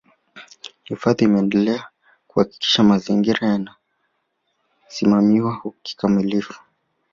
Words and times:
Hifadhi 0.83 1.23
imeendelea 1.25 1.89
kuhakikisha 2.27 2.83
mazingira 2.83 3.47
yanasimamiwa 3.47 5.63
kikamilifu 5.83 6.61